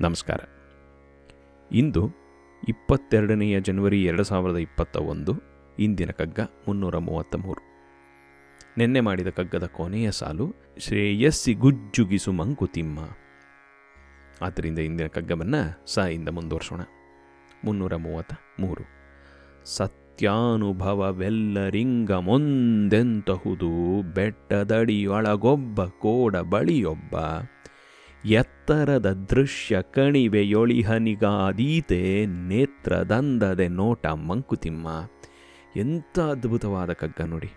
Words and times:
ನಮಸ್ಕಾರ. 0.00 0.38
ಇಂದು 1.72 2.10
ಇಪ್ಪತ್ತೆರಡನೆಯ 2.68 3.60
ಜನವರಿ 3.60 4.04
ಎರಡು 4.04 4.24
ಸಾವಿರದ 4.24 4.56
ಇಪ್ಪತ್ತ 4.56 4.96
ಒಂದು 4.96 5.32
ಇಂದಿನ 5.78 6.10
ಕಗ್ಗ 6.10 6.40
ಮುನ್ನೂರ 6.40 6.98
ಮೂವತ್ತ 6.98 7.36
ಮೂರು. 7.36 7.60
ನಿನ್ನೆ 8.78 9.00
ಮಾಡಿದ 9.00 9.28
ಕಗ್ಗದ 9.28 9.66
ಕೊನೆಯ 9.66 10.10
ಸಾಲು 10.10 10.54
ಶ್ರೇಯಸ್ಸಿ 10.78 11.54
ಗುಜ್ಜುಗಿಸು 11.54 12.32
ಮಂಕುತಿಮ್ಮ 12.32 12.98
ಆದ್ದರಿಂದ 14.42 14.78
ಇಂದಿನ 14.78 15.06
ಕಗ್ಗವನ್ನು 15.06 15.94
ಸ 15.94 15.98
ಇಂದ 15.98 16.28
ಮುಂದುವರ್ಸೋಣ. 16.28 16.80
ಮುನ್ನೂರ 17.64 17.96
ಮೂವತ್ತ 17.96 18.32
ಮೂರು. 18.60 18.84
ಸತ್ಯಾನುಭವವೆಲ್ಲರಿಂಗ 19.64 22.12
ಮುಂದೆಂತಹುದು 22.12 24.02
ಬೆಟ್ಟದಡಿಯೊಳಗೊಬ್ಬ 24.02 25.84
ಕೋಡ 25.84 26.36
ಬಳಿಯೊಬ್ಬ. 26.36 27.16
ಎತ್ತರದ 28.24 29.12
ದೃಶ್ಯ 29.12 29.82
ಕಣಿವೆಯೊಳಿಹನಿಗಾದೀತೆ 29.82 32.26
ನೇತ್ರದಂದದೆ 32.26 33.68
ನೋಟ 33.68 34.06
ಮಂಕುತಿಮ್ಮ. 34.06 34.88
ಎಂಥ 35.76 36.18
ಅದ್ಭುತವಾದ 36.18 36.92
ಕಗ್ಗ 36.92 37.26
ನೋಡಿ. 37.26 37.50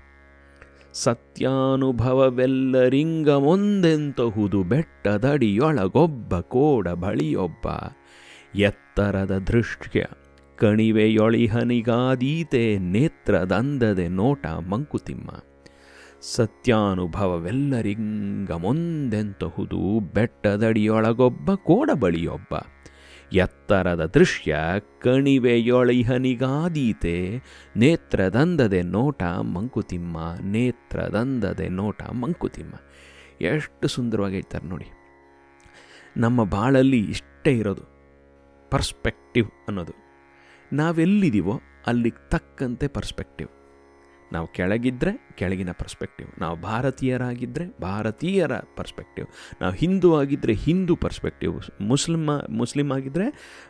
ಸತ್ಯಾನುಭವವೆಲ್ಲರಿಂಗ 0.94 3.30
ಮುಂದೆಂತಹುದು 3.30 4.63
ಬೆಟ್ಟದಡಿಯೊಳಗೊಬ್ಬ 4.63 6.40
ಕೋಡ 6.40 6.88
ಬಳಿಯೊಬ್ಬ. 6.88 7.68
ಎತ್ತರದ 8.55 9.38
ದೃಶ್ಯ 9.38 10.05
ಕಣಿವೆಯೊಳಿಹನಿಗಾದೀತೆ 10.57 12.77
ನೇತ್ರದಂದದೆ 12.77 14.07
ನೋಟ 14.07 14.45
ಮಂಕುತಿಮ್ಮ. 14.45 15.30
ಸತ್ಯಾನುಭವವೆಲ್ಲರಿಂಗ 16.23 18.52
ಮುಂದೆಂತಹುದು 18.52 20.00
ಬೆಟ್ಟದಡಿಯೊಳಗೊಬ್ಬ 20.00 21.54
ಕೋಡಬಳಿಯೊಬ್ಬ. 21.54 22.55
ಎತ್ತರದ 23.34 24.05
ದೃಶ್ಯ 24.05 24.58
ಕಣಿವೆಯೊಳಿಹನಿಗಾದೀತೆ. 25.02 27.41
ನೇತ್ರದಂದದೆ 27.76 28.82
ನೋಟ 28.82 29.24
ಮಂಕುತಿಮ್ಮ, 29.24 30.35
ನೇತ್ರದಂದದೆ 30.41 31.70
ನೋಟ 31.70 32.04
ಮಂಕುತಿಮ್ಮ. 32.04 32.74
ಎಷ್ಟು 33.41 33.87
ಸುಂದರವಾಗಿ 33.87 34.34
ಹೇಳ್ತಾರೆ 34.34 34.68
ನೋಡಿ. 34.68 34.85
ನಮ್ಮ 36.18 36.43
ಬಾಳಲ್ಲಿ 36.43 36.99
ಇಷ್ಟೇ 36.99 37.58
ಇರೋದು, 37.58 37.82
ಪರ್ಸ್ಪೆಕ್ಟಿವ್ 38.70 39.49
ಅನ್ನೋದು. 39.68 39.93
ನಾವೆಲ್ಲಿದ್ದೀವೋ 40.74 41.62
ಅಲ್ಲಿಗೆ 41.87 42.30
ತಕ್ಕಂತೆ 42.30 42.87
ಪರ್ಸ್ಪೆಕ್ಟಿವ್. 42.87 43.62
ನಾವು 44.34 44.48
ಕೆಳಗಿದ್ದರೆ 44.48 45.29
ಕೆಳಗಿನ 45.35 45.71
ಪರ್ಸ್ಪೆಕ್ಟಿವ್ 45.71 46.39
ನಾವು 46.39 46.62
ಭಾರತೀಯರಾಗಿದ್ದರೆ 46.62 47.79
ಭಾರತೀಯರ 47.81 48.51
ಪರ್ಸ್ಪೆಕ್ಟಿವ್ 48.57 49.27
ನಾವು 49.62 49.73
ಹಿಂದೂ 49.73 50.15
ಆಗಿದ್ದರೆ 50.15 50.53
ಹಿಂದೂ 50.53 50.95
ಪರ್ಸ್ಪೆಕ್ಟಿವ್ 50.95 51.81
ಮುಸ್ಲಿಮ 51.81 52.31
ಮುಸ್ಲಿಮ್ 52.37 52.91
ಆಗಿದ್ದರೆ 52.91 53.27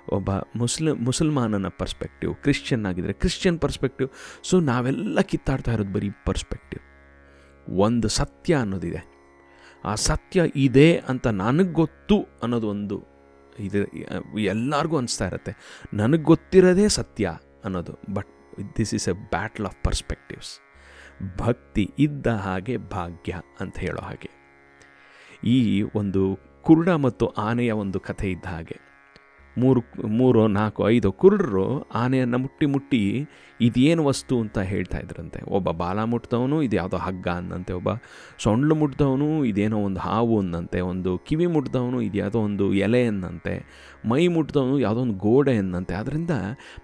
ಒಬ್ಬ 0.09 0.29
ಮುಸ್ಲಿಮ್ 0.55 1.01
ಮುಸಲ್ಮಾನನ 1.05 1.67
ಪರ್ಸ್ಪೆಕ್ಟಿವ್ 1.67 2.35
ಕ್ರಿಶ್ಚಿಯನ್ 2.35 2.85
ಆಗಿದ್ದರೆ 2.85 3.13
ಕ್ರಿಶ್ಚಿಯನ್ 3.13 3.59
ಪರ್ಸ್ಪೆಕ್ಟಿವ್ 3.59 4.09
ಸೊ 4.43 4.59
ನಾವೆಲ್ಲ 4.59 5.21
ಕಿತ್ತಾಡ್ತಾ 5.21 5.71
ಇರೋದು 5.71 5.93
ಬರೀ 5.93 6.09
ಪರ್ಸ್ಪೆಕ್ಟಿವ್ 6.25 6.81
ಒಂದು 7.69 8.07
ಸತ್ಯ 8.07 8.55
ಅನ್ನೋದಿದೆ. 8.55 9.13
ಆ 9.85 9.95
ಸತ್ಯ 9.95 10.41
ಇದೆ 10.55 10.97
ಅಂತ 10.97 11.27
ನನಗೆ 11.27 11.71
ಗೊತ್ತು 11.71 12.27
ಅನ್ನೋದು 12.43 12.67
ಒಂದು 12.67 13.03
ಇದು. 13.59 14.39
ಎಲ್ಲರಿಗೂ 14.39 14.97
ಅನಿಸ್ತಾ 14.97 15.27
ಇರುತ್ತೆ. 15.27 15.55
ನನಗೆ 15.93 16.21
ಗೊತ್ತಿರೋದೇ 16.21 16.87
ಸತ್ಯ 16.87 17.31
ಅನ್ನೋದು. 17.65 18.13
But 18.13 18.27
this 18.77 18.93
is 18.93 19.09
a 19.09 19.11
battle 19.11 19.65
of 19.65 19.83
perspectives 19.83 20.59
ಭಕ್ತಿ 21.37 21.93
ಇದ್ದ 21.99 22.27
ಹಾಗೆ 22.27 22.77
ಭಾಗ್ಯ 22.77 23.41
ಅಂತ 23.59 23.79
ಹೇಳೋ 23.79 24.01
ಹಾಗೆ. 24.01 24.29
ಈ 25.43 25.81
ಒಂದು 25.95 26.39
ಕುರುಡ 26.61 26.89
ಮತ್ತು 26.89 27.27
ಆನೆಯ 27.27 27.71
ಒಂದು 27.71 27.99
ಕಥೆ 27.99 28.31
ಇದ್ದ 28.31 28.45
ಹಾಗೆ. 28.45 28.92
ಮೂರು 29.57 30.07
ಮೂರು, 30.07 30.47
ನಾಲ್ಕು, 30.47 30.89
ಐದು 30.89 31.11
ಕುರುಡರು 31.11 31.81
ಆನೆಯನ್ನು 31.81 32.37
ಮುಟ್ಟಿ 32.37 32.65
ಮುಟ್ಟಿ 32.65 33.29
ಇದೇನು 33.61 34.03
ವಸ್ತು 34.03 34.39
ಅಂತ 34.39 34.59
ಹೇಳ್ತಾ 34.59 34.97
ಇದ್ರಂತೆ. 34.97 35.41
ಒಬ್ಬ 35.47 35.71
ಬಾಲ 35.71 36.03
ಮುಟ್ದವನು, 36.03 36.61
ಇದು 36.61 36.75
ಯಾವುದೋ 36.75 36.97
ಹಗ್ಗ 36.97 37.27
ಅನ್ನಂತೆ. 37.27 37.73
ಒಬ್ಬ 37.73 37.89
ಸೊಂಡ್ಲು 38.39 38.75
ಮುಟ್ದವನು, 38.75 39.45
ಇದೇನೋ 39.45 39.77
ಒಂದು 39.77 39.99
ಹಾವು 39.99 40.39
ಅನ್ನಂತೆ. 40.39 40.79
ಒಂದು 40.81 41.17
ಕಿವಿ 41.17 41.45
ಮುಟ್ದವನು, 41.45 42.01
ಇದು 42.01 42.17
ಯಾವುದೋ 42.17 42.39
ಒಂದು 42.39 42.73
ಎಲೆ 42.73 43.07
ಅನ್ನಂತೆ. 43.07 43.65
ಮೈ 44.05 44.27
ಮುಟ್ದವನು, 44.27 44.79
ಯಾವುದೋ 44.79 45.01
ಒಂದು 45.01 45.13
ಗೋಡೆ 45.13 45.57
ಅನ್ನಂತೆ. 45.57 45.93
ಆದ್ದರಿಂದ 45.93 46.31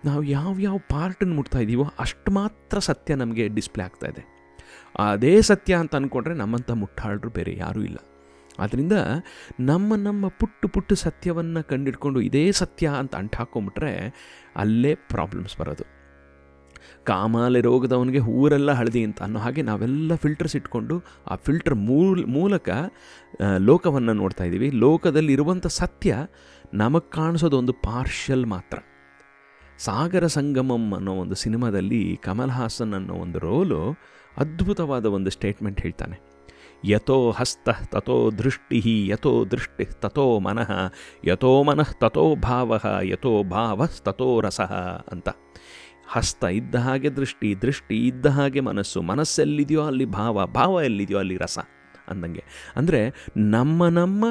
ನಾವು 0.05 0.23
ಯಾವ್ಯಾವ 0.23 0.77
ಪಾರ್ಟನ್ನು 0.77 1.35
ಮುಟ್ತಾ 1.35 1.59
ಇದ್ದೀವೋ 1.59 1.87
ಅಷ್ಟು 1.99 2.31
ಮಾತ್ರ 2.31 2.79
ಸತ್ಯ 2.79 3.15
ನಮಗೆ 3.15 3.47
ಡಿಸ್ಪ್ಲೇ 3.47 3.83
ಆಗ್ತಾ 3.83 4.07
ಇದೆ. 4.07 4.39
ಅದೇ 4.99 5.41
ಸತ್ಯ 5.41 5.75
ಅಂತ 5.75 5.95
ಅಂದ್ಕೊಂಡ್ರೆ 5.95 6.33
ನಮ್ಮಂಥ 6.33 6.71
ಮುಟ್ಟಾಳರು 6.71 7.29
ಬೇರೆ 7.29 7.57
ಯಾರೂ 7.57 7.81
ಇಲ್ಲ. 7.81 7.97
ಆದ್ದರಿಂದ 8.59 8.93
ನಮ್ಮ 9.59 9.95
ನಮ್ಮ 9.95 10.27
ಪುಟ್ಟು 10.27 10.67
ಪುಟ್ಟು 10.67 10.95
ಸತ್ಯವನ್ನು 10.95 11.67
ಕಂಡಿಡ್ಕೊಂಡು 11.67 12.21
ಇದೇ 12.21 12.51
ಸತ್ಯ 12.51 12.87
ಅಂತ 12.87 13.15
ಅಂಟಾಕೊಂಬಿಟ್ರೆ 13.15 13.93
ಅಲ್ಲೇ 14.55 14.95
ಪ್ರಾಬ್ಲಮ್ಸ್ 14.95 15.57
ಬರೋದು. 15.57 15.99
ಕಾಮಾಲೆ 17.05 17.61
ರೋಗದವನಿಗೆ 17.61 18.19
ಊರೆಲ್ಲ 18.19 18.71
ಹಳದಿ 18.71 19.03
ಅಂತ 19.03 19.21
ಅನ್ನೋ 19.21 19.39
ಹಾಗೆ 19.39 19.61
ನಾವೆಲ್ಲ 19.61 20.15
ಫಿಲ್ಟರ್ಸ್ 20.15 20.55
ಇಟ್ಕೊಂಡು 20.55 20.95
ಆ 21.27 21.35
ಫಿಲ್ಟರ್ 21.35 21.75
ಮೂಲ, 21.75 22.25
ಮೂಲಕ 22.25 22.69
ಲೋಕವನ್ನು 23.57 24.13
ನೋಡ್ತಾ 24.13 24.43
ಇದ್ದೀವಿ. 24.43 24.69
ಲೋಕದಲ್ಲಿ 24.69 25.33
ಇರುವಂಥ 25.33 25.67
ಸತ್ಯ 25.67 26.17
ನಮಗೆ 26.73 27.11
ಕಾಣಿಸೋದು 27.11 27.57
ಒಂದು 27.57 27.73
ಪಾರ್ಷಲ್ 27.73 28.45
ಮಾತ್ರ. 28.45 28.79
ಸಾಗರ 29.77 30.27
ಸಂಗಮಂ 30.27 30.93
ಅನ್ನೋ 30.93 31.13
ಒಂದು 31.13 31.35
ಸಿನಿಮಾದಲ್ಲಿ 31.35 32.19
ಕಮಲ್ 32.23 32.49
ಹಾಸನ್ 32.49 32.93
ಅನ್ನೋ 32.93 33.13
ಒಂದು 33.13 33.39
ರೋಲು 33.39 33.81
ಅದ್ಭುತವಾದ 34.37 35.05
ಒಂದು 35.05 35.29
ಸ್ಟೇಟ್ಮೆಂಟ್ 35.29 35.81
ಹೇಳ್ತಾನೆ. 35.81 36.28
ಯಥೋ 36.83 37.31
ಹಸ್ತ 37.31 37.69
ತಥೋ 37.69 38.17
ದೃಷ್ಟಿ 38.31 38.79
ಯಥೋ 39.09 39.45
ದೃಷ್ಟಿ 39.45 39.85
ತಥೋ 39.85 40.39
ಮನಃ 40.39 40.71
ಯಥೋ 41.25 41.63
ಮನಃ 41.63 41.89
ತಥೋ 41.93 42.35
ಭಾವ 42.35 42.79
ಯಥೋ 43.03 43.43
ಭಾವ 43.43 43.85
ತಥೋ 43.85 44.29
ರಸಃ 44.41 44.73
ಅಂತ. 45.11 45.29
ಹಸ್ತ 46.07 46.43
ಇದ್ದ 46.43 46.75
ಹಾಗೆ 46.75 47.09
ದೃಷ್ಟಿ 47.09 47.49
ದೃಷ್ಟಿ 47.61 48.07
ಇದ್ದ 48.07 48.25
ಹಾಗೆ 48.25 48.59
ಮನಸ್ಸು, 48.59 49.01
ಮನಸ್ಸೆಲ್ಲಿದೆಯೋ 49.01 49.81
ಅಲ್ಲಿ 49.81 50.05
ಭಾವ 50.05 50.45
ಭಾವ 50.45 50.81
ಎಲ್ಲಿದೆಯೋ 50.81 51.19
ಅಲ್ಲಿ 51.19 51.37
ರಸ 51.37 51.59
ಅಂದಂಗೆ. 52.07 52.43
ಅಂದರೆ 52.75 53.01
ನಮ್ಮ 53.37 53.89
ನಮ್ಮ 53.89 54.25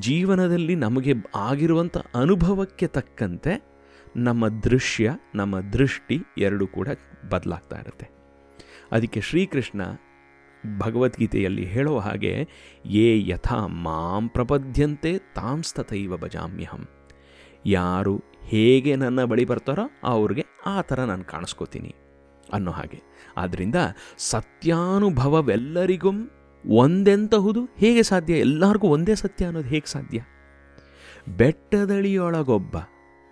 ಜೀವನದಲ್ಲಿ 0.00 0.74
ನಮಗೆ 0.74 1.14
ಆಗಿರುವಂಥ 1.34 1.96
ಅನುಭವಕ್ಕೆ 2.14 2.86
ತಕ್ಕಂತೆ 2.86 3.54
ನಮ್ಮ 4.16 4.48
ದೃಶ್ಯ, 4.48 5.10
ನಮ್ಮ 5.34 5.60
ದೃಷ್ಟಿ 5.60 6.24
ಎರಡೂ 6.38 6.66
ಕೂಡ 6.66 6.88
ಬದಲಾಗ್ತಾ 7.30 7.80
ಇರುತ್ತೆ. 7.80 8.06
ಅದಕ್ಕೆ 8.92 9.20
ಶ್ರೀಕೃಷ್ಣ 9.20 9.80
ಭಗವದ್ಗೀತೆಯಲ್ಲಿ 10.78 11.64
ಹೇಳುವ 11.64 11.98
ಹಾಗೆ, 11.98 12.48
ಯೇ 12.86 13.28
ಯಥಾ 13.28 13.66
ಮಾಂ 13.66 14.28
ಪ್ರಪದ್ಯಂತೆ 14.28 15.18
ತಾಂಸ್ತತೈವ 15.18 16.16
ಭಜಾಮ್ಯಹಂ. 16.16 16.88
ಯಾರು 17.66 18.22
ಹೇಗೆ 18.42 18.96
ನನ್ನ 18.96 19.24
ಬಳಿ 19.24 19.44
ಬರ್ತಾರೋ 19.44 19.90
ಅವ್ರಿಗೆ 20.04 20.44
ಆ 20.66 20.80
ಥರ 20.80 21.00
ನಾನು 21.00 21.24
ಕಾಣಿಸ್ಕೋತೀನಿ 21.24 21.94
ಅನ್ನೋ 22.52 22.70
ಹಾಗೆ. 22.70 23.02
ಆದ್ದರಿಂದ 23.36 23.74
ಸತ್ಯಾನುಭವವೆಲ್ಲರಿಗೂ 24.18 26.10
ಒಂದೆಂತಹುದು 26.68 27.68
ಹೇಗೆ 27.76 28.02
ಸಾಧ್ಯ? 28.02 28.38
ಎಲ್ಲರಿಗೂ 28.38 28.88
ಒಂದೇ 28.88 29.14
ಸತ್ಯ 29.14 29.46
ಅನ್ನೋದು 29.46 29.68
ಹೇಗೆ 29.68 29.90
ಸಾಧ್ಯ? 29.90 30.20
ಬೆಟ್ಟದಳಿಯೊಳಗೊಬ್ಬ, 31.36 32.76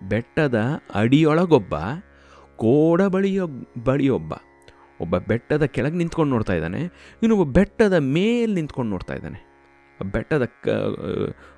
ಬೆಟ್ಟದ 0.07 0.81
ಅಡಿಯೊಳಗೊಬ್ಬ 0.95 1.75
ಕೋಡ 2.55 3.01
ಬಳಿಯೊ 3.01 3.47
ಬಳಿಯೊಬ್ಬ 3.83 4.33
ಒಬ್ಬ 5.01 5.17
ಬೆಟ್ಟದ 5.17 5.63
ಕೆಳಗೆ 5.63 5.95
ನಿಂತ್ಕೊಂಡು 5.95 6.33
ನೋಡ್ತಾ 6.33 6.53
ಇದ್ದಾನೆ, 6.53 6.81
ಇನ್ನೊಬ್ಬ 7.23 7.51
ಬೆಟ್ಟದ 7.51 7.93
ಮೇಲೆ 7.93 8.53
ನಿಂತ್ಕೊಂಡು 8.53 8.91
ನೋಡ್ತಾ 8.91 9.13
ಇದ್ದಾನೆ. 9.13 9.39
ಬೆಟ್ಟದ 10.11 10.45
ಕ 10.45 10.67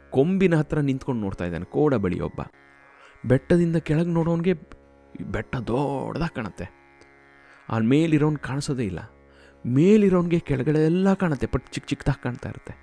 ಕೊಂಬಿನ 0.09 0.55
ಹತ್ರ 0.55 0.79
ನಿಂತ್ಕೊಂಡು 0.79 1.22
ನೋಡ್ತಾ 1.22 1.45
ಇದ್ದಾನೆ, 1.45 1.66
ಕೋಡ 1.66 1.94
ಬಳಿ 1.94 2.19
ಒಬ್ಬ. 2.19 2.41
ಬೆಟ್ಟದಿಂದ 3.27 3.75
ಕೆಳಗೆ 3.75 4.09
ನೋಡೋನಿಗೆ 4.09 4.53
ಬೆಟ್ಟ 5.31 5.55
ದೊಡ್ಡದಾಗಿ 5.55 6.35
ಕಾಣುತ್ತೆ. 6.35 6.66
ಆ 7.69 7.77
ಮೇಲಿರೋನು 7.77 8.39
ಕಾಣಿಸೋದೇ 8.39 8.83
ಇಲ್ಲ. 8.83 9.00
ಮೇಲಿರೋನಿಗೆ 9.66 10.39
ಕೆಳಗಡೆ 10.39 10.85
ಎಲ್ಲ 10.85 11.13
ಕಾಣುತ್ತೆ, 11.13 11.47
ಬಟ್ 11.53 11.66
ಚಿಕ್ಕ 11.71 11.89
ಚಿಕ್ಕದಾಗಿ 11.89 12.23
ಕಾಣ್ತಾ 12.23 12.50
ಇರುತ್ತೆ. 12.50 12.73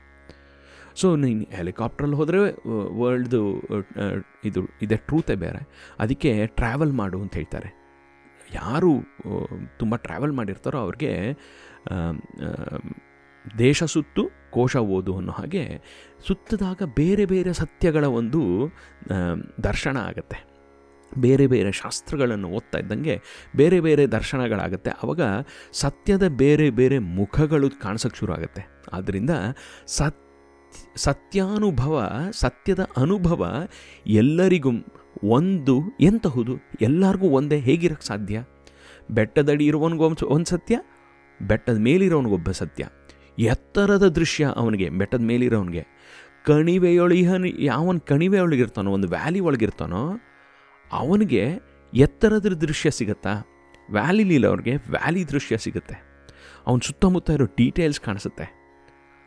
ಸೊ, 0.94 1.17
ನೀನು 1.17 1.43
ಹೆಲಿಕಾಪ್ಟ್ರಲ್ಲಿ 1.50 2.17
ಹೋದರೆ 2.17 2.38
ವರ್ಲ್ಡ್ದು 3.00 3.41
ಇದು, 4.44 4.61
ಇದೆ 4.82 4.97
ಟ್ರೂತೇ 4.97 5.35
ಬೇರೆ. 5.35 5.62
ಅದಕ್ಕೆ 5.99 6.47
ಟ್ರಾವೆಲ್ 6.47 6.93
ಮಾಡು 6.93 7.20
ಅಂತ 7.23 7.35
ಹೇಳ್ತಾರೆ. 7.35 7.86
ಯಾರು 8.54 8.93
ತುಂಬ 9.78 9.96
ಟ್ರಾವೆಲ್ 9.96 10.32
ಮಾಡಿರ್ತಾರೋ 10.32 10.78
ಅವ್ರಿಗೆ 10.78 11.12
ದೇಶ 13.58 13.84
ಸುತ್ತು, 13.84 14.22
ಕೋಶ 14.50 14.76
ಓದು 14.76 15.12
ಅನ್ನೋ 15.16 15.32
ಹಾಗೆ 15.32 15.62
ಸುತ್ತಿದಾಗ 16.26 16.82
ಬೇರೆ 16.96 17.25
ಬೇರೆ 17.26 17.52
ಸತ್ಯಗಳ 17.52 18.04
ಒಂದು 18.04 18.43
ದರ್ಶನ 19.64 19.96
ಆಗುತ್ತೆ. 19.96 20.38
ಬೇರೆ 21.12 21.46
ಬೇರೆ 21.46 21.70
ಶಾಸ್ತ್ರಗಳನ್ನು 21.72 22.48
ಓದ್ತಾ 22.48 22.78
ಇದ್ದಂಗೆ 22.78 23.14
ಬೇರೆ 23.56 23.78
ಬೇರೆ 23.81 24.04
ದರ್ಶನಗಳಾಗುತ್ತೆ. 24.06 24.90
ಆವಾಗ 25.02 25.20
ಸತ್ಯದ 25.72 26.26
ಬೇರೆ 26.43 26.69
ಬೇರೆ 26.70 26.98
ಮುಖಗಳು 26.98 27.69
ಕಾಣಿಸೋಕ್ಕೆ 27.82 28.19
ಶುರು 28.19 28.32
ಆಗುತ್ತೆ. 28.32 28.62
ಆದ್ದರಿಂದ 28.93 29.31
ಸತ್, 29.87 30.22
ಸತ್ಯಾನುಭವ, 30.96 31.94
ಸತ್ಯದ 32.34 32.82
ಅನುಭವ 32.96 33.43
ಎಲ್ಲರಿಗೂ 34.06 34.72
ಒಂದು 35.25 35.83
ಎಂತಹುದು? 36.01 36.59
ಎಲ್ಲರಿಗೂ 36.81 37.29
ಒಂದೇ. 37.29 37.59
ಹೇಗಿರೋಕ್ಕೆ 37.59 38.07
ಸಾಧ್ಯ? 38.07 38.45
ಬೆಟ್ಟದಡಿ 39.11 39.67
ಇರುವವನಿಗೂ 39.67 40.27
ಒಂದು 40.27 40.51
ಸತ್ಯ? 40.51 40.81
ಬೆಟ್ಟದ 41.43 41.79
ಮೇಲಿರೋನಿಗೊಬ್ಬ 41.79 42.51
ಸತ್ಯ. 42.51 42.89
ಎತ್ತರದ 43.39 44.09
ದೃಶ್ಯ 44.09 44.53
ಅವನಿಗೆ, 44.57 44.91
ಬೆಟ್ಟದ 44.91 45.21
ಮೇಲಿರೋನಿಗೆ. 45.21 45.87
ಕಣಿವೆಯೊಳಿಹನ್, 46.45 47.47
ಯಾವನ 47.59 47.99
ಕಣಿವೆ 47.99 48.41
ಒಳಗಿರ್ತಾನೋ 48.41 48.91
ಒಂದು 48.91 49.09
ವ್ಯಾಲಿ 49.09 49.41
ಒಳಗಿರ್ತಾನೋ, 49.41 50.21
ಅವನಿಗೆ 50.93 51.55
ಎತ್ತರದ 51.95 52.47
ದೃಶ್ಯ 52.47 52.91
ಸಿಗುತ್ತಾ? 52.91 53.43
ವ್ಯಾಲಿಲಿಲ್ಲವ್ರಿಗೆ 53.91 54.77
ವ್ಯಾಲಿ 54.77 55.29
ದೃಶ್ಯ 55.29 55.57
ಸಿಗುತ್ತೆ. 55.57 56.03
ಅವನ 56.67 56.79
ಸುತ್ತಮುತ್ತ 56.83 57.31
ಇರೋ 57.31 57.45
ಡೀಟೇಲ್ಸ್ 57.45 58.01
ಕಾಣಿಸುತ್ತೆ. 58.01 58.57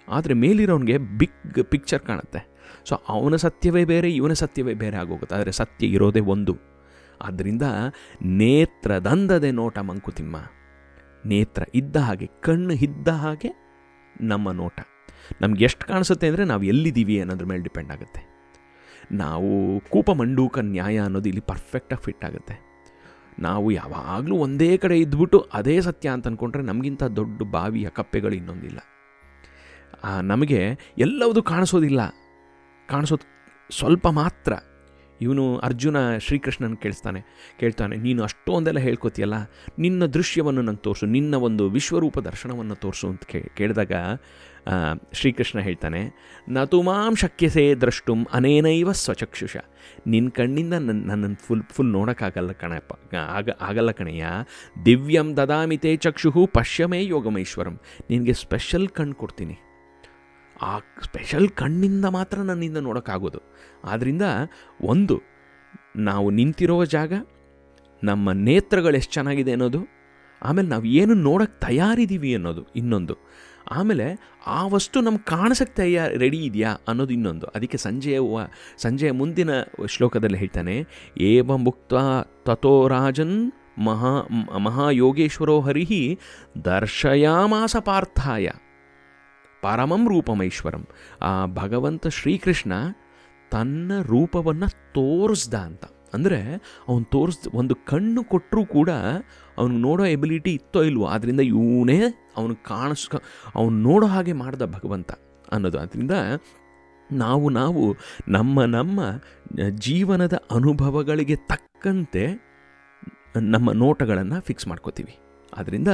ಆದರೆ 0.10 0.34
ಮೇಲಿರೋನಿಗೆ 0.34 0.98
ಬಿಗ್ 0.98 1.64
ಪಿಕ್ಚರ್ 1.64 2.00
ಕಾಣುತ್ತೆ. 2.00 2.48
ಸೊ 2.88 2.96
ಅವನ 3.10 3.36
ಸತ್ಯವೇ 3.36 3.84
ಬೇರೆ, 3.86 4.10
ಇವನ 4.12 4.34
ಸತ್ಯವೇ 4.34 4.74
ಬೇರೆ 4.84 4.98
ಆಗೋಗುತ್ತೆ. 4.98 5.36
ಆದರೆ 5.36 5.52
ಸತ್ಯ 5.52 5.88
ಇರೋದೇ 5.88 6.24
ಒಂದು. 6.36 6.56
ಆದ್ದರಿಂದ 7.22 7.66
ನೇತ್ರದಂದದೆ 8.42 9.52
ನೋಟ 9.52 9.78
ಮಂಕುತಿಮ್ಮ. 9.80 10.38
ನೇತ್ರ 11.26 11.64
ಇದ್ದ 11.76 11.98
ಹಾಗೆ, 11.98 12.28
ಕಣ್ಣು 12.42 12.74
ಇದ್ದ 12.88 13.08
ಹಾಗೆ 13.24 13.52
ನಮ್ಮ 14.22 14.52
ನೋಟ. 14.52 14.80
ನಮ್ಗೆ 15.42 15.64
ಎಷ್ಟು 15.64 15.84
ಕಾಣಿಸುತ್ತೆ 15.88 16.28
ಅಂದರೆ 16.28 16.44
ನಾವು 16.44 16.64
ಎಲ್ಲಿದ್ದೀವಿ 16.64 17.16
ಅನ್ನೋದ್ರ 17.20 17.46
ಮೇಲೆ 17.46 17.64
ಡಿಪೆಂಡ್ 17.64 17.92
ಆಗುತ್ತೆ. 17.92 18.22
ನಾವು 19.12 19.50
ಕೂಪ 19.90 20.10
ಮಂಡೂಕ 20.12 20.60
ನ್ಯಾಯ 20.60 20.98
ಅನ್ನೋದು 21.00 21.30
ಇಲ್ಲಿ 21.30 21.44
ಪರ್ಫೆಕ್ಟಾಗಿ 21.48 22.04
ಫಿಟ್ 22.04 22.24
ಆಗುತ್ತೆ. 22.26 22.56
ನಾವು 23.40 23.68
ಯಾವಾಗಲೂ 23.72 24.36
ಒಂದೇ 24.36 24.72
ಕಡೆ 24.78 24.96
ಇದ್ಬಿಟ್ಟು 25.00 25.40
ಅದೇ 25.54 25.76
ಸತ್ಯ 25.82 26.10
ಅಂತ 26.10 26.28
ಅಂದ್ಕೊಂಡ್ರೆ 26.28 26.64
ನಮಗಿಂತ 26.64 27.04
ದೊಡ್ಡ 27.20 27.42
ಬಾವಿಯ 27.52 27.90
ಕಪ್ಪೆಗಳು 27.90 28.36
ಇನ್ನೊಂದಿಲ್ಲ. 28.36 28.80
ನಮಗೆ 30.22 30.62
ಎಲ್ಲವೂ 30.98 31.42
ಕಾಣಿಸೋದಿಲ್ಲ. 31.44 32.02
ಕಾಣಿಸೋದು 32.90 33.26
ಸ್ವಲ್ಪ 33.72 34.08
ಮಾತ್ರ. 34.22 34.54
ಇವನು 35.22 35.46
ಅರ್ಜುನ 35.58 35.98
ಶ್ರೀಕೃಷ್ಣನ 36.18 36.76
ಕೇಳಿಸ್ತಾನೆ, 36.84 37.22
ಕೇಳ್ತಾನೆ, 37.60 37.96
ನೀನು 37.96 38.22
ಅಷ್ಟೊಂದೆಲ್ಲ 38.24 38.80
ಹೇಳ್ಕೊತೀಯಲ್ಲ? 38.80 39.38
ನಿನ್ನ 39.80 40.06
ದೃಶ್ಯವನ್ನು 40.06 40.62
ನಾನು 40.62 40.82
ತೋರಿಸು, 40.86 41.06
ನಿನ್ನ 41.06 41.36
ಒಂದು 41.48 41.64
ವಿಶ್ವರೂಪ 41.70 42.20
ದರ್ಶನವನ್ನು 42.20 42.76
ತೋರಿಸು 42.76 43.08
ಅಂತ 43.08 43.24
ಕೇಳಿದಾಗ 43.58 43.92
ಶ್ರೀಕೃಷ್ಣ 45.14 45.60
ಹೇಳ್ತಾನೆ 45.60 46.02
ನ 46.50 46.64
ಮಾಂ 46.86 47.14
ಶಕ್ಯಸೆ 47.16 47.64
ದ್ರಷ್ಟುಂ 47.82 48.20
ಅನೇನೈವ 48.34 48.92
ಸ್ವಚಕ್ಷುಷ. 49.04 49.58
ನಿನ್ನ 50.08 50.30
ಕಣ್ಣಿಂದ 50.30 50.74
ನನ್ನ 50.74 51.00
ನನ್ನನ್ನು 51.10 51.40
ಫುಲ್ 51.46 51.64
ಫುಲ್ 51.76 51.92
ನೋಡೋಕ್ಕಾಗಲ್ಲ 51.92 52.52
ಕಣಪ್ಪ, 52.62 52.94
ಆಗ, 53.38 53.50
ಆಗಲ್ಲ 53.62 53.92
ಕಣಯ್ಯ. 53.92 54.26
ದಿವ್ಯಂ 54.86 55.30
ದದಾಮಿತೆ 55.38 55.92
ಚಕ್ಷುಹು 55.98 56.44
ಪಶ್ಯಮೇ 56.54 57.02
ಯೋಗಮೇಶ್ವರಂ. 57.06 57.76
ನಿನಗೆ 58.10 58.36
ಸ್ಪೆಷಲ್ 58.44 58.88
ಕಣ್ಣು 58.90 59.16
ಕೊಡ್ತೀನಿ. 59.16 59.58
ಆ 60.62 60.80
ಸ್ಪೆಷಲ್ 60.80 61.50
ಕಣ್ಣಿಂದ 61.50 62.06
ಮಾತ್ರ 62.06 62.38
ನನ್ನಿಂದ 62.38 62.78
ನೋಡೋಕ್ಕಾಗೋದು. 62.78 63.42
ಆದ್ದರಿಂದ 63.84 64.22
ಒಂದು, 64.82 65.22
ನಾವು 65.96 66.30
ನಿಂತಿರೋ 66.30 66.86
ಜಾಗ, 66.86 67.14
ನಮ್ಮ 68.04 68.32
ನೇತ್ರಗಳು 68.32 68.98
ಎಷ್ಟು 68.98 69.14
ಚೆನ್ನಾಗಿದೆ 69.14 69.52
ಅನ್ನೋದು, 69.52 69.82
ಆಮೇಲೆ 70.42 70.68
ನಾವು 70.68 70.86
ಏನು 70.86 71.14
ನೋಡೋಕ್ಕೆ 71.14 71.68
ತಯಾರಿದ್ದೀವಿ 71.68 72.34
ಅನ್ನೋದು 72.36 72.64
ಇನ್ನೊಂದು. 72.76 73.16
ಆಮೇಲೆ 73.72 74.06
ಆ 74.48 74.68
ವಸ್ತು 74.68 75.02
ನಮ್ಗೆ 75.02 75.26
ಕಾಣಿಸೋಕ್ಕೆ 75.26 75.76
ತಯಾರು 75.76 76.18
ರೆಡಿ 76.18 76.46
ಇದೆಯಾ 76.46 76.72
ಅನ್ನೋದು 76.88 77.14
ಇನ್ನೊಂದು. 77.14 77.46
ಅದಕ್ಕೆ 77.46 77.78
ಸಂಜೆಯ 77.78 78.20
ಸಂಜೆಯ 78.78 79.12
ಮುಂದಿನ 79.12 79.50
ಶ್ಲೋಕದಲ್ಲಿ 79.88 80.38
ಹೇಳ್ತಾನೆ, 80.38 80.88
ಏವ 81.18 81.58
ಮುಕ್ತ 81.58 81.94
ತಥೋ 82.46 82.88
ರಾಜನ್ 82.88 83.52
ಮಹಾ 83.80 84.28
ಮಹಾಯೋಗೇಶ್ವರೋ 84.60 85.62
ಹರಿಹಿ 85.62 86.20
ದರ್ಶಯಾಮಾಸ 86.66 87.76
ಪಾರ್ಥಾಯ. 87.76 88.48
ಪರಮಂ 89.62 90.04
ರೂಪಮೈಶ್ವರಂ 90.10 90.84
ಆ 91.22 91.46
ಭಗವಂತ 91.46 92.08
ಶ್ರೀಕೃಷ್ಣ 92.08 92.74
ತನ್ನ 93.52 93.92
ರೂಪವನ್ನು 94.02 94.68
ತೋರಿಸ್ದ 94.94 95.54
ಅಂತ. 95.54 95.86
ಅಂದರೆ 96.14 96.40
ಅವನು 96.88 97.04
ತೋರಿಸ್ 97.12 97.40
ಒಂದು 97.54 97.76
ಕಣ್ಣು 97.76 98.22
ಕೊಟ್ಟರೂ 98.24 98.66
ಕೂಡ 98.66 98.90
ಅವ್ನಿಗೆ 99.58 99.82
ನೋಡೋ 99.82 100.04
ಎಬಿಲಿಟಿ 100.06 100.52
ಇತ್ತೋ 100.54 100.82
ಇಲ್ವೋ 100.84 101.06
ಆದ್ದರಿಂದ 101.06 101.40
ಇವನೇ 101.40 102.00
ಅವನು 102.38 102.56
ಕಾಣಿಸ್ಕ 102.56 103.16
ಅವನು 103.56 103.76
ನೋಡೋ 103.78 104.08
ಹಾಗೆ 104.08 104.34
ಮಾಡ್ದ 104.34 104.66
ಭಗವಂತ 104.78 105.12
ಅನ್ನೋದು. 105.52 105.80
ಅದರಿಂದ 105.80 106.12
ನಾವು 107.12 107.50
ನಾವು 107.50 107.84
ನಮ್ಮ 108.28 108.64
ನಮ್ಮ 108.64 109.00
ಜೀವನದ 109.88 110.36
ಅನುಭವಗಳಿಗೆ 110.52 111.36
ತಕ್ಕಂತೆ 111.36 112.24
ನಮ್ಮ 113.54 113.72
ನೋಟಗಳನ್ನು 113.72 114.38
ಫಿಕ್ಸ್ 114.42 114.68
ಮಾಡ್ಕೋತೀವಿ. 114.68 115.16
ಆದ್ದರಿಂದ 115.58 115.88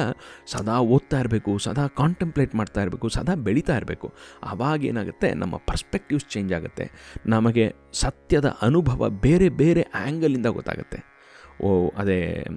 ಸದಾ 0.45 0.79
ಓದ್ತಾ 0.79 1.19
ಇರಬೇಕು, 1.19 1.57
ಸದಾ 1.57 1.87
ಕಾಂಟೆಂಪ್ಲೇಟ್ 1.87 2.55
ಮಾಡ್ತಾ 2.55 2.81
ಇರಬೇಕು, 2.81 3.09
ಸದಾ 3.09 3.35
ಬೆಳೀತಾ 3.35 3.75
ಇರಬೇಕು. 3.77 4.13
ಆವಾಗ 4.43 4.85
ಏನಾಗುತ್ತೆ? 4.85 5.33
ನಮ್ಮ 5.33 5.57
ಪರ್ಸ್ಪೆಕ್ಟಿವ್ಸ್ 5.57 6.25
ಚೇಂಜ್ 6.25 6.53
ಆಗುತ್ತೆ. 6.53 6.91
ನಮಗೆ 7.25 7.75
ಸತ್ಯದ 7.93 8.57
ಅನುಭವ 8.61 9.09
ಬೇರೆ 9.09 9.49
ಬೇರೆ 9.49 9.81
ಆ್ಯಂಗಲಿಂದ 9.81 10.45
ಗೊತ್ತಾಗುತ್ತೆ. 10.45 11.15
ಓ, 11.61 11.89
ಅದೇ 11.97 12.47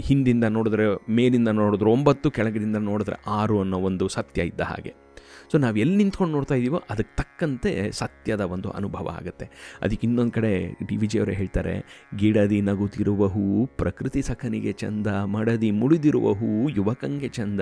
ಹಿಂದಿಂದ 0.00 0.44
ನೋಡಿದ್ರೆ 0.44 1.12
ಮೇಲಿಂದ 1.12 1.48
ನೋಡಿದ್ರೆ 1.48 1.90
ಒಂಬತ್ತು 1.90 2.30
ಕೆಳಗಿನಿಂದ 2.30 2.76
ನೋಡಿದ್ರೆ 2.76 3.16
ಆರು 3.26 3.60
ಅನ್ನೋ 3.60 3.78
ಒಂದು 3.78 4.08
ಸತ್ಯ 4.08 4.42
ಇದ್ದ 4.42 4.60
ಹಾಗೆ. 4.60 5.05
ಸೊ 5.52 5.58
ನಾವು 5.58 5.76
ಎಲ್ಲಿ 5.76 5.96
ನಿಂತ್ಕೊಂಡು 5.96 6.32
ನೋಡ್ತಾ 6.32 6.54
ಇದ್ದೀವೋ 6.54 6.82
ಅದಕ್ಕೆ 6.90 7.16
ತಕ್ಕಂತೆ 7.16 7.90
ಸತ್ಯದ 7.90 8.40
ಒಂದು 8.40 8.70
ಅನುಭವ 8.70 9.08
ಆಗುತ್ತೆ. 9.08 9.50
ಅದಕ್ಕೆ 9.82 10.06
ಇನ್ನೊಂದು 10.06 10.32
ಕಡೆ 10.32 10.72
ಡಿ 10.86 10.96
ವಿ 10.96 11.06
ಜಿಯವರೇ 11.06 11.34
ಹೇಳ್ತಾರೆ, 11.34 11.74
ಗಿಡದಿ 12.16 12.60
ನಗುತ್ತಿರುವ 12.60 13.26
ಹೂ, 13.26 13.66
ಪ್ರಕೃತಿ 13.66 14.22
ಸಖನಿಗೆ 14.22 14.72
ಚಂದ, 14.72 15.06
ಮಡದಿ 15.06 15.70
ಮುಡಿದಿರುವ 15.70 16.32
ಹೂ, 16.32 16.68
ಯುವಕಂಗೆ 16.68 17.28
ಚಂದ, 17.28 17.60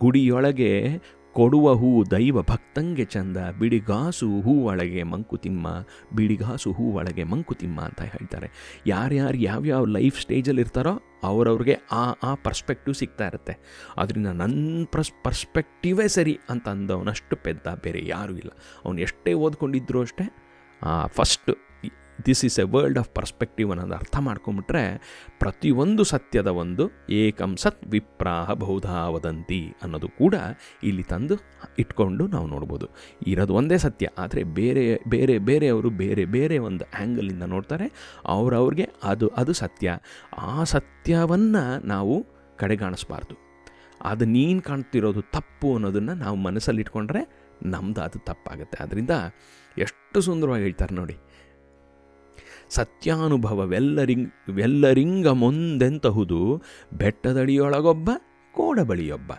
ಗುಡಿಯೊಳಗೆ 0.00 0.72
ಕೊಡುವ 1.32 1.74
ಹೂ 1.74 2.04
ದೈವ 2.04 2.42
ಭಕ್ತಂಗೆ 2.42 3.04
ಚಂದ, 3.04 3.36
ಬಿಡಿಗಾಸು 3.58 4.40
ಹೂ 4.40 4.52
ಒಳಗೆ 4.64 5.02
ಮಂಕುತಿಮ್ಮ 5.02 5.66
ಬಿಡಿಗಾಸು 6.16 6.72
ಹೂ 6.72 6.84
ಒಳಗೆ 6.92 7.24
ಮಂಕುತಿಮ್ಮ 7.24 7.80
ಅಂತ 7.80 8.02
ಹೇಳ್ತಾರೆ. 8.02 8.50
ಯಾರ್ಯಾರು 8.86 9.38
ಯಾವ್ಯಾವ 9.38 9.84
ಲೈಫ್ 9.84 10.20
ಸ್ಟೇಜಲ್ಲಿ 10.20 10.62
ಇರ್ತಾರೋ 10.62 10.94
ಅವರವ್ರಿಗೆ 11.22 11.76
ಆ 11.92 12.04
ಆ 12.22 12.34
ಪರ್ಸ್ಪೆಕ್ಟಿವ್ 12.34 12.96
ಸಿಗ್ತಾ 12.96 13.26
ಇರುತ್ತೆ. 13.26 13.56
ಅದರಿಂದ 13.96 14.26
ನನ್ನ 14.26 14.84
ಪ್ರಸ್, 14.84 15.12
ಪರ್ಸ್ಪೆಕ್ಟಿವೇ 15.24 16.08
ಸರಿ 16.08 16.38
ಅಂತ 16.48 16.68
ಅಂದವನಷ್ಟು 16.68 17.36
ಪೆದ್ದ 17.36 17.66
ಬೇರೆ 17.82 18.06
ಯಾರೂ 18.06 18.34
ಇಲ್ಲ. 18.34 18.50
ಅವನು 18.84 19.00
ಎಷ್ಟೇ 19.00 19.32
ಓದ್ಕೊಂಡಿದ್ರು 19.32 20.00
ಅಷ್ಟೇ 20.00 20.26
first 21.06 21.50
this 22.26 22.44
is 22.44 22.58
a 22.60 22.62
world 22.62 22.98
of 22.98 23.10
perspective 23.14 23.70
ಅನ್ನೋದು 23.70 23.94
ಅರ್ಥ 23.94 24.16
ಮಾಡ್ಕೊಂಬಿಟ್ರೆ 24.20 24.82
ಪ್ರತಿಯೊಂದು 25.38 26.04
ಸತ್ಯದ 26.04 26.46
ಒಂದು 26.62 26.84
ಏಕಂ 27.10 27.56
ಸತ್ 27.56 27.84
ವಿಪ್ರಾಹ 27.86 28.52
ಬಹುಧಾ 28.52 29.08
ವದಂತಿ 29.08 29.60
ಅನ್ನೋದು 29.82 30.08
ಕೂಡ 30.08 30.34
ಇಲ್ಲಿ 30.82 31.02
ತಂದು 31.02 31.36
ಇಟ್ಕೊಂಡು 31.78 32.26
ನಾವು 32.26 32.46
ನೋಡ್ಬೋದು. 32.46 32.86
ಇರೋದು 33.26 33.54
ಒಂದೇ 33.54 33.78
ಸತ್ಯ, 33.78 34.08
ಆದರೆ 34.18 34.42
ಬೇರೆ 34.44 34.84
ಬೇರೆ, 35.08 35.38
ಬೇರೆಯವರು 35.38 35.90
ಬೇರೆ 35.90 36.24
ಬೇರೆ 36.24 36.58
ಒಂದು 36.58 36.84
ಆ್ಯಂಗಲಿಂದ 36.84 37.42
ನೋಡ್ತಾರೆ, 37.42 37.86
ಅವ್ರವ್ರಿಗೆ 38.26 38.88
ಅದು 39.04 39.28
ಅದು 39.28 39.52
ಸತ್ಯ. 39.52 39.96
ಆ 40.38 40.64
ಸತ್ಯವನ್ನು 40.64 41.86
ನಾವು 41.86 42.16
ಕಡೆಗಾಣಿಸ್ಬಾರ್ದು. 42.56 43.36
ಅದು 44.00 44.24
ನೀನು 44.24 44.60
ಕಾಣ್ತಿರೋದು 44.62 45.22
ತಪ್ಪು 45.22 45.74
ಅನ್ನೋದನ್ನು 45.74 46.14
ನಾವು 46.14 46.36
ಮನಸ್ಸಲ್ಲಿ 46.36 46.80
ಇಟ್ಕೊಂಡ್ರೆ 46.80 47.20
ನಮ್ದು 47.62 48.00
ಅದು 48.00 48.18
ತಪ್ಪಾಗುತ್ತೆ. 48.18 48.76
ಅದರಿಂದ 48.84 49.10
ಎಷ್ಟು 49.76 50.20
ಸುಂದರವಾಗಿ 50.20 50.62
ಹೇಳ್ತಾರೆ 50.62 50.94
ನೋಡಿ 50.94 51.16
ಸತ್ಯಾನುಭವವೆಲ್ಲರಿಂಗ್ 52.72 54.50
ವೆಲ್ಲರಿಂಗ 54.50 55.28
ಮುಂದೆಂತಹುದು 55.28 56.62
ಬೆಟ್ಟದಡಿಯೊಳಗೊಬ್ಬ, 56.92 58.10
ಕೋಡಬಳಿಯೊಬ್ಬ. 58.52 59.32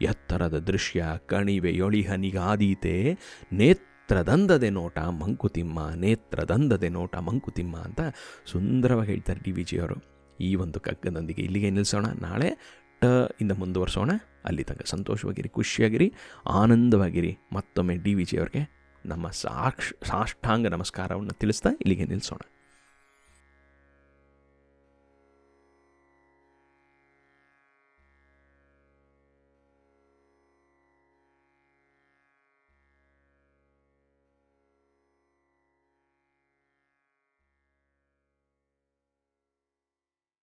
ಎತ್ತರದ 0.00 0.58
ದೃಶ್ಯ, 0.58 1.04
ಕಣಿವೆಯೊಳಿಹನಿಗಾದೀತೆ, 1.26 3.18
ನೇತ್ರದಂದದೆ 3.52 4.70
ನೋಟ 4.70 4.98
ಮಂಕುತಿಮ್ಮ, 4.98 5.90
ನೇತ್ರದಂದದೆ 5.96 6.88
ನೋಟ 6.88 7.16
ಮಂಕುತಿಮ್ಮ 7.16 7.76
ಅಂತ 7.76 8.00
ಸುಂದರವಾಗಿ 8.46 9.10
ಹೇಳ್ತಾರೆ 9.10 9.40
ಡಿ. 9.40 9.52
ವಿಜಿಯವರು. 9.52 9.94
ಈ 10.40 10.54
ಒಂದು 10.54 10.80
ಕಗ್ಗದೊಂದಿಗೆ 10.80 11.42
ಇಲ್ಲಿಗೆ 11.42 11.66
ನಿಲ್ಲಿಸೋಣ 11.66 12.06
ನಾಳೆ 12.06 12.80
ಟ 13.00 13.04
ಇಂದ 13.40 13.52
ಮುಂದುವರಿಸೋಣ. 13.52 14.10
ಅಲ್ಲಿ 14.44 14.64
ತನಕ 14.64 14.82
ಸಂತೋಷವಾಗಿರಿ, 14.84 15.48
ಖುಷಿಯಾಗಿರಿ, 15.48 16.14
ಆನಂದವಾಗಿರಿ. 16.46 17.38
ಮತ್ತೊಮ್ಮೆ 17.52 17.96
ಡಿ. 17.96 18.14
ವಿ 18.14 18.24
ಜಿಯವ್ರಿಗೆ 18.24 18.76
ನಮ್ಮ 19.06 19.28
ಸಾಕ್ಷ, 19.28 19.92
ಸಾಷ್ಟಾಂಗ 20.04 20.66
ನಮಸ್ಕಾರವನ್ನು 20.66 21.38
ತಿಳಿಸ್ತಾ 21.38 21.70
ಇಲ್ಲಿಗೆ 21.70 22.04
ನಿಲ್ಲಿಸೋಣ 22.04 22.38